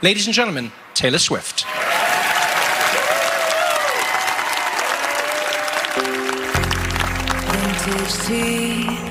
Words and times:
Ladies 0.00 0.26
and 0.26 0.34
gentlemen, 0.34 0.70
Taylor 0.94 1.18
Swift. 1.18 1.64
Vintage 7.50 8.26
tea 8.26 9.07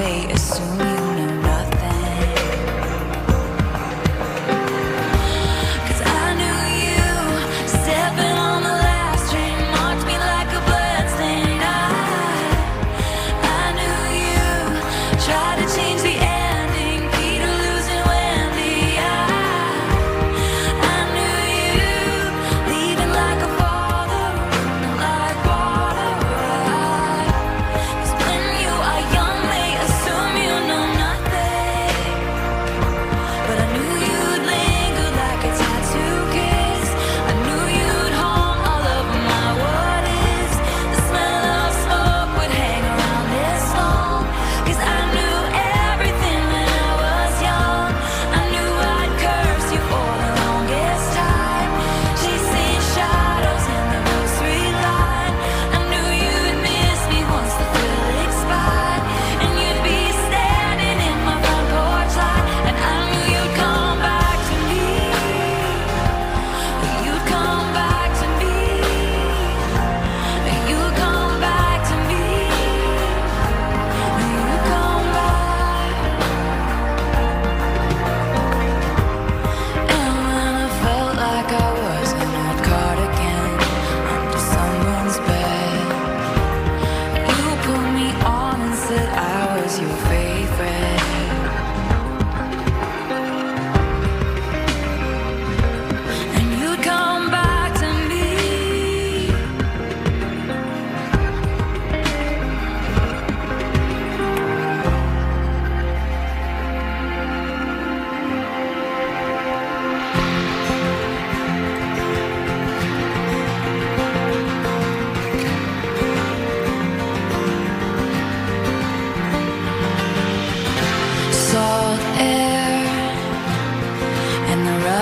away 0.00 0.26
as 0.32 0.56
soon 0.56 0.89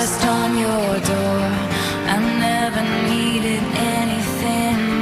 dust 0.00 0.24
on 0.24 0.56
your 0.56 0.92
door. 1.12 1.40
I 2.14 2.16
never 2.46 2.82
needed 3.10 3.62
anything. 3.98 4.99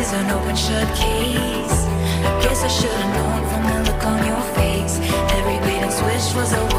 is 0.00 0.12
an 0.14 0.30
open 0.30 0.56
shut 0.56 0.88
case. 0.96 1.78
I 2.24 2.40
guess 2.42 2.62
I 2.62 2.68
should've 2.68 3.10
known 3.16 3.42
from 3.50 3.62
the 3.68 3.90
look 3.90 4.02
on 4.04 4.20
your 4.26 4.42
face. 4.56 4.96
Every 5.36 5.58
bait 5.66 5.82
and 5.84 5.92
switch 5.92 6.34
was 6.34 6.52
a 6.54 6.69